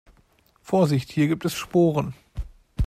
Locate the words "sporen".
1.53-2.15